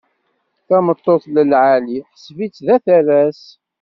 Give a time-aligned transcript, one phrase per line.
[0.67, 3.41] Tameṭṭut lɛali, ḥseb-itt d aterras.